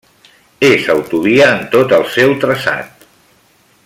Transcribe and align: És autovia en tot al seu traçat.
És 0.69 0.87
autovia 0.93 1.49
en 1.57 1.61
tot 1.77 1.93
al 2.01 2.09
seu 2.17 2.35
traçat. 2.47 3.09